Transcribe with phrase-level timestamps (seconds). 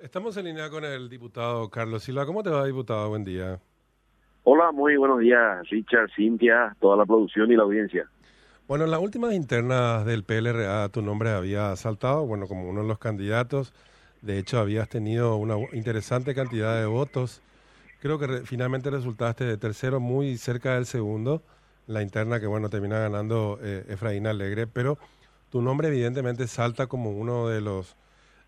[0.00, 2.24] Estamos en línea con el diputado Carlos Silva.
[2.24, 3.10] ¿Cómo te va, diputado?
[3.10, 3.60] Buen día.
[4.44, 8.08] Hola, muy buenos días, Richard, Cintia, toda la producción y la audiencia.
[8.66, 12.88] Bueno, en las últimas internas del PLRA tu nombre había saltado, bueno, como uno de
[12.88, 13.74] los candidatos.
[14.22, 17.42] De hecho, habías tenido una interesante cantidad de votos.
[18.00, 21.42] Creo que finalmente resultaste de tercero, muy cerca del segundo.
[21.86, 24.96] La interna que, bueno, termina ganando eh, Efraín Alegre, pero
[25.50, 27.96] tu nombre evidentemente salta como uno de los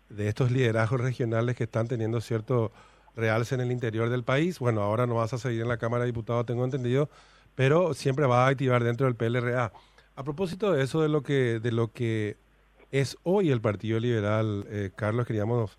[0.09, 2.71] de estos liderazgos regionales que están teniendo cierto
[3.15, 4.59] realce en el interior del país.
[4.59, 7.09] Bueno, ahora no vas a seguir en la Cámara de Diputados, tengo entendido,
[7.55, 9.71] pero siempre vas a activar dentro del PLRA.
[10.15, 12.37] A propósito de eso, de lo que, de lo que
[12.91, 15.77] es hoy el Partido Liberal, eh, Carlos, queríamos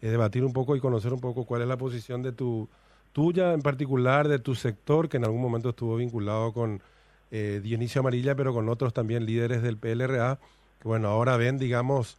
[0.00, 2.68] eh, debatir un poco y conocer un poco cuál es la posición de tu
[3.12, 6.82] tuya en particular, de tu sector, que en algún momento estuvo vinculado con
[7.30, 10.38] eh, Dionisio Amarilla, pero con otros también líderes del PLRA,
[10.80, 12.18] que bueno, ahora ven, digamos,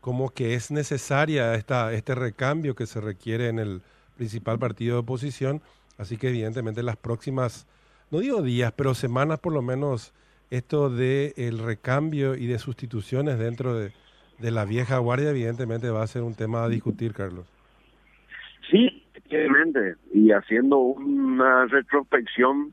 [0.00, 3.82] como que es necesaria esta, este recambio que se requiere en el
[4.16, 5.60] principal partido de oposición.
[5.96, 7.66] Así que evidentemente las próximas,
[8.10, 10.14] no digo días, pero semanas por lo menos,
[10.50, 13.92] esto de el recambio y de sustituciones dentro de,
[14.38, 17.46] de la vieja guardia evidentemente va a ser un tema a discutir, Carlos.
[18.70, 19.96] Sí, efectivamente.
[20.12, 22.72] Y haciendo una retrospección,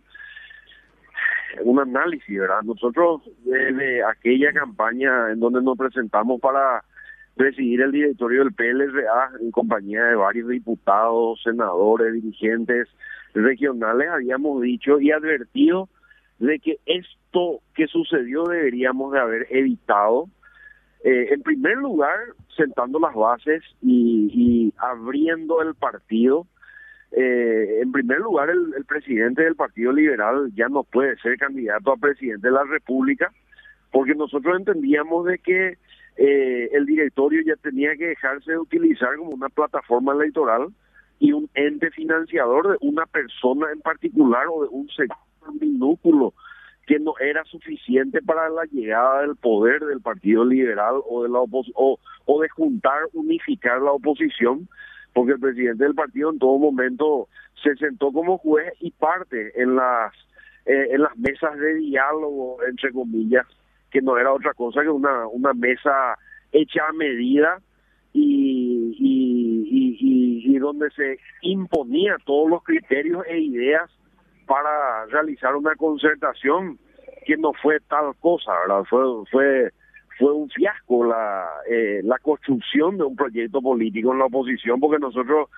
[1.64, 2.62] un análisis, ¿verdad?
[2.64, 6.84] Nosotros desde aquella campaña en donde nos presentamos para
[7.36, 12.88] presidir el directorio del PLRA en compañía de varios diputados, senadores, dirigentes
[13.34, 15.90] regionales, habíamos dicho y advertido
[16.40, 20.30] de que esto que sucedió deberíamos de haber evitado.
[21.04, 22.18] Eh, en primer lugar,
[22.56, 26.48] sentando las bases y, abriendo el partido.
[27.12, 31.92] Eh, en primer lugar, el, el presidente del Partido Liberal ya no puede ser candidato
[31.92, 33.32] a presidente de la República,
[33.92, 35.78] porque nosotros entendíamos de que
[36.18, 40.68] eh, el directorio ya tenía que dejarse de utilizar como una plataforma electoral
[41.20, 45.18] y un ente financiador de una persona en particular o de un sector
[45.60, 46.34] minúsculo
[46.86, 51.40] que no era suficiente para la llegada del poder del Partido Liberal o de la
[51.40, 54.70] o, o de juntar, unificar la oposición,
[55.14, 57.28] porque el presidente del partido en todo momento
[57.64, 60.14] se sentó como juez y parte en las
[60.66, 63.46] eh, en las mesas de diálogo entre comillas
[63.96, 66.18] que no era otra cosa que una, una mesa
[66.52, 67.62] hecha a medida
[68.12, 73.90] y, y, y, donde se imponía todos los criterios e ideas
[74.48, 76.78] para realizar una concertación
[77.26, 78.84] que no fue tal cosa, ¿verdad?
[78.90, 79.02] Fue,
[79.32, 79.72] fue,
[80.20, 85.00] fue un fiasco la, eh, la construcción de un proyecto político en la oposición porque
[85.00, 85.50] nosotros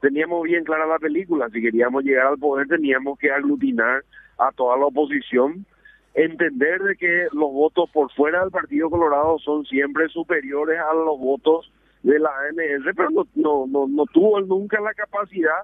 [0.00, 4.02] teníamos bien clara la película, si queríamos llegar al poder teníamos que aglutinar
[4.38, 5.64] a toda la oposición
[6.14, 11.18] entender de que los votos por fuera del Partido Colorado son siempre superiores a los
[11.18, 11.70] votos
[12.02, 15.62] de la ANR, pero no, no, no, tuvo nunca la capacidad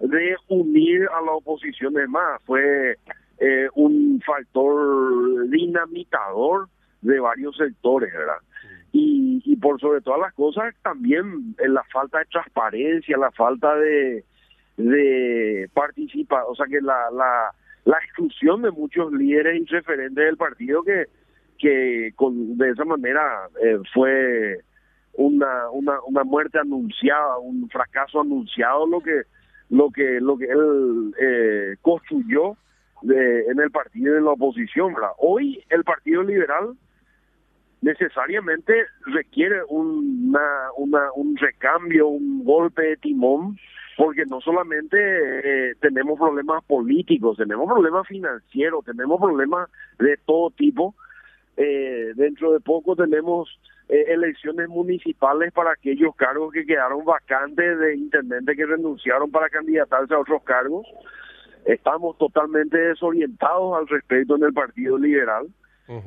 [0.00, 1.98] de unir a la oposición.
[1.98, 2.96] Es más, fue
[3.38, 6.68] eh, un factor dinamitador
[7.02, 8.38] de varios sectores, ¿verdad?
[8.92, 13.74] Y, y por sobre todas las cosas, también en la falta de transparencia, la falta
[13.74, 14.24] de,
[14.76, 17.52] de participar, o sea que la, la
[17.84, 21.06] la exclusión de muchos líderes y referentes del partido que
[21.58, 24.58] que con, de esa manera eh, fue
[25.14, 29.22] una, una una muerte anunciada un fracaso anunciado lo que
[29.70, 32.56] lo que lo que él eh, construyó
[33.02, 36.74] de, en el partido en la oposición hoy el partido liberal
[37.80, 38.74] necesariamente
[39.06, 43.58] requiere una, una un recambio un golpe de timón
[43.96, 50.94] porque no solamente eh, tenemos problemas políticos, tenemos problemas financieros, tenemos problemas de todo tipo.
[51.56, 57.96] Eh, dentro de poco tenemos eh, elecciones municipales para aquellos cargos que quedaron vacantes de
[57.96, 60.86] intendentes que renunciaron para candidatarse a otros cargos.
[61.66, 65.48] Estamos totalmente desorientados al respecto en el Partido Liberal.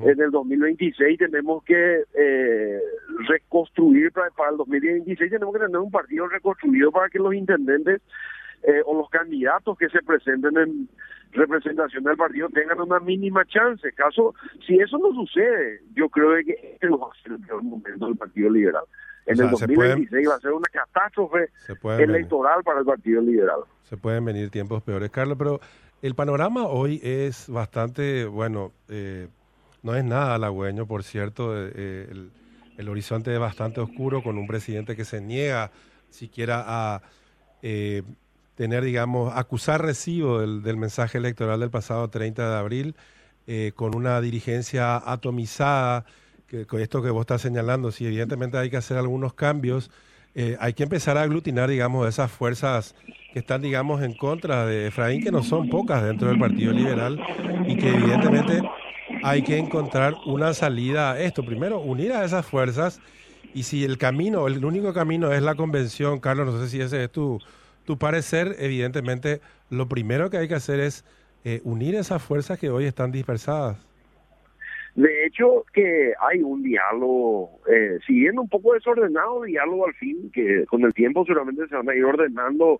[0.03, 2.79] En el 2026 tenemos que eh,
[3.27, 8.01] reconstruir, para, para, el 2026 tenemos que tener un partido reconstruido para que los intendentes
[8.63, 10.89] eh, o los candidatos que se presenten en
[11.33, 13.91] representación del partido tengan una mínima chance.
[13.93, 14.33] Caso,
[14.65, 18.15] si eso no sucede, yo creo que este va a ser el peor momento del
[18.15, 18.83] Partido Liberal.
[19.27, 21.49] En el 2026 va a ser una catástrofe
[21.99, 23.61] electoral para el Partido Liberal.
[23.83, 25.59] Se pueden venir tiempos peores, Carlos, pero
[26.01, 29.27] el panorama hoy es bastante, bueno, eh,
[29.85, 31.55] no es nada halagüeño, por cierto.
[31.55, 32.29] Eh, eh,
[32.77, 35.71] el, horizonte es bastante oscuro con un presidente que se niega
[36.09, 37.01] siquiera a
[37.61, 38.01] eh,
[38.55, 42.95] tener, digamos, acusar recibo del, mensaje electoral del pasado 30 de abril,
[43.75, 46.03] con una dirigencia atomizada,
[46.47, 49.91] que, con esto que vos estás señalando, sí, evidentemente hay que hacer algunos cambios.
[50.33, 52.95] eh, hay que empezar a aglutinar, digamos, esas fuerzas
[53.31, 57.21] que están, digamos, en contra de Efraín, que no son pocas dentro del Partido Liberal
[57.67, 58.61] y que evidentemente
[59.25, 61.43] hay que encontrar una salida a esto.
[61.43, 63.01] Primero, unir a esas fuerzas
[63.55, 67.05] y si el camino, el único camino es la convención, Carlos, no sé si ese
[67.05, 67.39] es tu,
[67.85, 69.41] tu parecer, evidentemente
[69.71, 71.03] lo primero que hay que hacer es
[71.43, 73.83] eh, unir esas fuerzas que hoy están dispersadas.
[74.93, 80.65] De hecho, que hay un diálogo, eh, siguiendo un poco desordenado, diálogo al fin, que
[80.67, 82.79] con el tiempo seguramente se van a ir ordenando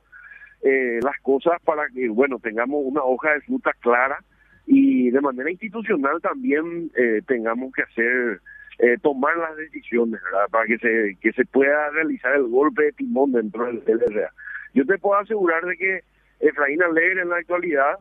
[0.61, 4.23] eh, las cosas para que, bueno, tengamos una hoja de fruta clara
[4.67, 8.41] y de manera institucional también eh, tengamos que hacer,
[8.79, 10.47] eh, tomar las decisiones, ¿verdad?
[10.49, 14.31] Para que se, que se pueda realizar el golpe de timón dentro del LRA.
[14.73, 16.03] Yo te puedo asegurar de que
[16.39, 17.97] Efraín Alegre en la actualidad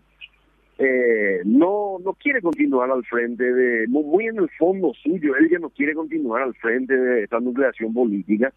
[0.79, 5.61] eh, no no quiere continuar al frente de muy, en el fondo suyo él ya
[5.61, 8.53] no quiere continuar al frente de esta nucleación política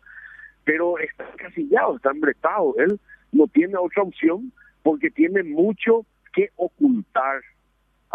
[0.63, 2.99] pero está encasillado está embretado él
[3.31, 4.51] no tiene otra opción
[4.81, 7.43] porque tiene mucho que ocultar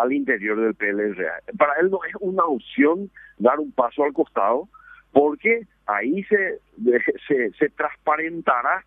[0.03, 4.69] al interior del PLRA para él no es una opción dar un paso al costado
[5.13, 6.59] porque ahí se
[7.29, 8.85] se, se transparentará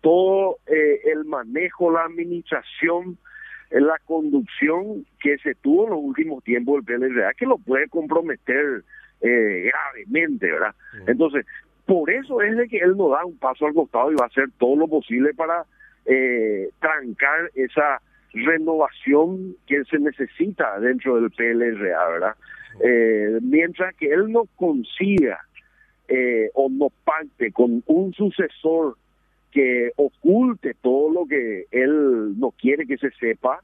[0.00, 3.18] todo eh, el manejo la administración
[3.70, 8.84] la conducción que se tuvo en los últimos tiempos del PLRA, que lo puede comprometer
[9.22, 10.74] eh, gravemente, ¿verdad?
[11.06, 11.46] Entonces,
[11.86, 14.28] por eso es de que él no da un paso al costado y va a
[14.28, 15.64] hacer todo lo posible para
[16.04, 18.00] eh, trancar esa
[18.32, 22.34] renovación que se necesita dentro del PLRA, ¿verdad?
[22.82, 25.40] Eh, mientras que él no consiga
[26.08, 28.96] eh, o no pacte con un sucesor
[29.50, 33.60] que oculte todo lo que él no quiere que se sepa,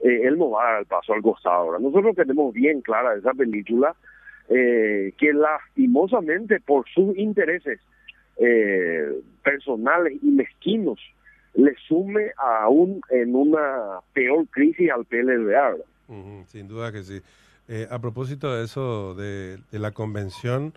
[0.00, 1.54] eh, él no va a dar el paso al costado.
[1.54, 3.94] Ahora, nosotros tenemos bien clara esa película
[4.48, 7.80] eh, que lastimosamente por sus intereses
[9.44, 10.98] personales y mezquinos
[11.54, 15.76] le sume aún en una peor crisis al PLDA.
[16.46, 17.22] sin duda que sí.
[17.90, 20.74] a propósito de eso, de, la convención,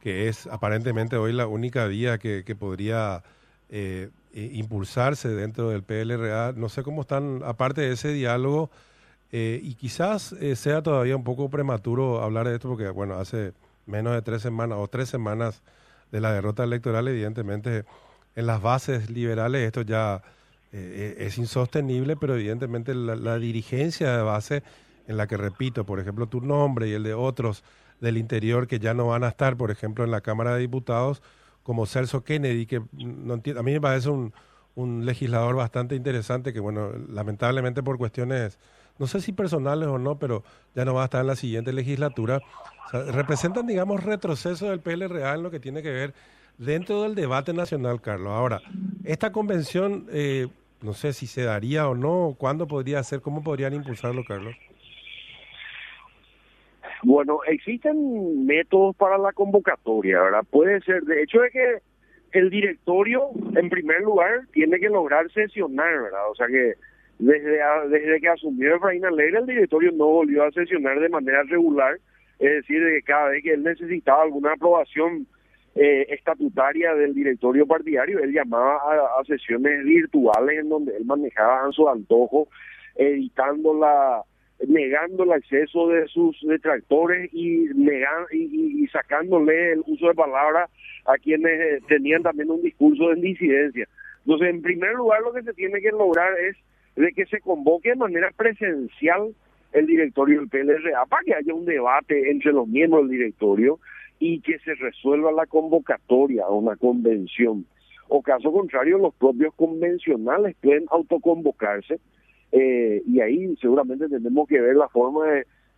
[0.00, 3.22] que es aparentemente hoy la única vía que, podría
[3.70, 6.52] eh, impulsarse dentro del PLRA.
[6.56, 8.70] No sé cómo están, aparte de ese diálogo,
[9.36, 13.52] eh, y quizás eh, sea todavía un poco prematuro hablar de esto, porque, bueno, hace
[13.86, 15.62] menos de tres semanas o tres semanas
[16.12, 17.84] de la derrota electoral, evidentemente,
[18.36, 20.22] en las bases liberales esto ya
[20.74, 24.62] es insostenible, pero evidentemente la, dirigencia de base,
[25.06, 27.62] en la que repito, por ejemplo, tu nombre y el de otros
[28.00, 31.22] del interior que ya no van a estar, por ejemplo, en la Cámara de Diputados,
[31.62, 34.32] como Celso Kennedy, que no a mí me parece un,
[35.06, 38.58] legislador bastante interesante que, bueno, lamentablemente por cuestiones,
[38.98, 40.42] no sé si personales o no, pero
[40.74, 42.40] ya no va a estar en la siguiente legislatura.
[42.92, 46.14] representan, digamos, retroceso del PLRA en lo que tiene que ver
[46.58, 48.28] dentro del debate nacional, Carlos.
[48.28, 48.60] Ahora,
[49.04, 50.48] esta convención, eh,
[50.82, 54.54] no sé si se daría o no, cuándo podría ser, cómo podrían impulsarlo, Carlos.
[57.02, 60.44] Bueno, existen métodos para la convocatoria, ¿verdad?
[60.50, 61.78] Puede ser, de hecho es que
[62.32, 66.30] el directorio, en primer lugar, tiene que lograr sesionar, ¿verdad?
[66.30, 66.74] O sea que
[67.18, 67.58] desde,
[67.90, 71.98] desde que asumió Efraín Alegre, el directorio no volvió a sesionar de manera regular,
[72.38, 75.26] es decir, de que cada vez que él necesitaba alguna aprobación
[75.74, 78.76] eh, estatutaria del directorio partidario, él llamaba
[79.18, 82.48] a, sesiones virtuales en donde él manejaba a su antojo,
[82.94, 84.22] editando la
[84.68, 90.70] negando el acceso de sus detractores y, negan, y, sacándole el uso de palabras
[91.06, 93.88] a quienes eh, tenían también un discurso de disidencia.
[94.24, 96.56] Entonces, en primer lugar, lo que se tiene que lograr es
[96.94, 99.34] de que se convoque de manera presencial
[99.72, 103.80] el directorio del PLRA para que haya un debate entre los miembros del directorio
[104.18, 107.66] y que se resuelva la convocatoria a una convención.
[108.08, 112.00] O caso contrario, los propios convencionales pueden autoconvocarse
[112.52, 115.26] eh, y ahí seguramente tenemos que ver la forma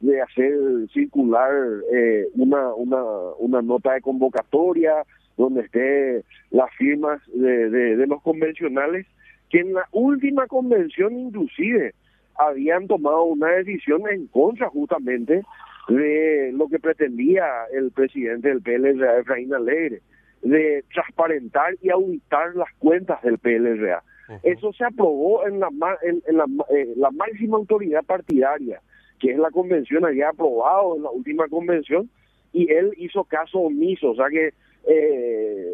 [0.00, 0.52] de, hacer
[0.92, 1.50] circular
[1.90, 3.02] eh, una, una,
[3.38, 4.92] una nota de convocatoria
[5.38, 9.06] donde esté las firmas de, de, los convencionales
[9.48, 11.94] que en la última convención inclusive
[12.34, 15.42] habían tomado una decisión en contra justamente
[15.88, 20.02] de lo que pretendía el presidente del PLRA, Efraín Alegre,
[20.42, 24.02] de transparentar y auditar las cuentas del PLRA.
[24.42, 25.68] Eso se aprobó en la,
[26.02, 28.80] en, la, eh, la máxima autoridad partidaria,
[29.20, 32.10] que es la convención, había aprobado en la última convención,
[32.52, 34.52] y él hizo caso omiso, o sea que
[34.88, 35.72] eh,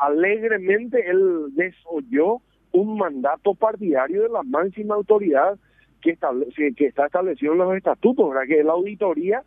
[0.00, 2.40] alegremente él desoyó
[2.72, 5.58] un mandato partidario de la máxima autoridad
[6.00, 8.46] que, establece, que está establecido en los estatutos, ¿verdad?
[8.46, 9.42] que es la auditoría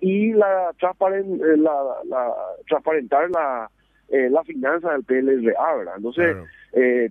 [0.00, 1.72] y la, transparent, eh, la,
[2.04, 2.34] la
[2.66, 3.70] transparentar la,
[4.08, 5.94] eh, la finanza del PLRA, ¿verdad?
[5.96, 6.36] Entonces,
[6.72, 7.10] eh,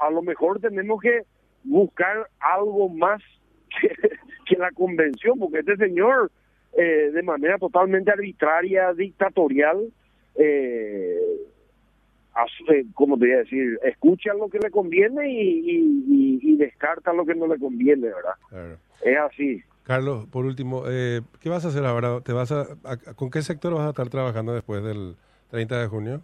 [0.00, 1.22] a lo mejor tenemos que
[1.62, 3.22] buscar algo más
[4.48, 6.30] que, la convención, porque este señor,
[6.76, 9.92] eh, de manera totalmente arbitraria, dictatorial,
[10.34, 11.11] eh,
[12.94, 17.48] como te voy a decir, escucha lo que le conviene y, descarta lo que no
[17.48, 18.78] le conviene, ¿verdad?
[19.04, 19.62] Es así.
[19.82, 22.20] Carlos, por último, eh, ¿qué vas a hacer ahora?
[22.20, 22.66] ¿Te vas a,
[23.16, 25.16] ¿Con qué sector vas a estar trabajando después del
[25.50, 26.20] 30 de junio?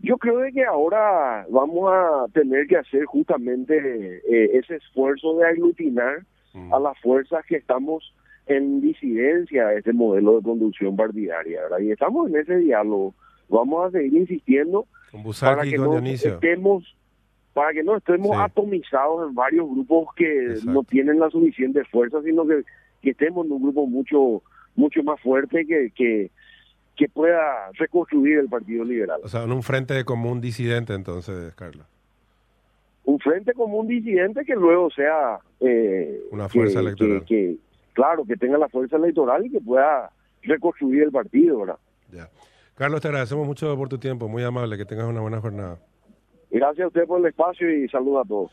[0.00, 6.24] Yo creo que ahora vamos a tener que hacer justamente eh, ese esfuerzo de aglutinar
[6.54, 6.72] mm.
[6.72, 8.14] a las fuerzas que estamos
[8.46, 11.78] en disidencia a este modelo de conducción partidaria, ¿verdad?
[11.78, 13.14] Y estamos en ese diálogo.
[13.54, 14.86] Vamos a seguir insistiendo
[15.40, 16.96] para que no estemos
[17.52, 22.44] para que no estemos atomizados en varios grupos que no tienen la suficiente fuerza, sino
[22.44, 22.64] que,
[23.00, 24.42] que, estemos en un grupo mucho
[24.74, 26.32] mucho más fuerte que, que,
[26.96, 29.20] que pueda reconstruir el Partido Liberal.
[29.22, 31.86] O sea, en un frente común disidente entonces, Carlos.
[33.04, 35.38] Un frente común disidente que luego sea...
[35.60, 37.24] Eh, Una fuerza electoral.
[37.24, 37.56] Que,
[37.92, 40.10] claro, que tenga la fuerza electoral y que pueda
[40.42, 41.78] reconstruir el partido, ¿verdad?
[42.10, 42.28] Ya.
[42.74, 45.78] Carlos, te agradecemos mucho por tu tiempo, muy amable, que tengas una buena jornada.
[46.50, 48.50] Gracias a usted por el espacio y saludos a todos.